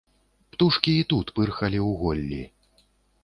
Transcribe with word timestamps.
Птушкі 0.53 0.93
і 1.01 1.03
тут 1.11 1.29
пырхалі 1.39 1.79
ў 1.89 1.91
голлі. 2.01 2.41